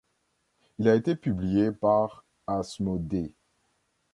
Il 0.79 0.89
a 0.89 0.95
été 0.95 1.15
publié 1.15 1.71
par 1.71 2.25
Asmodée. 2.47 3.31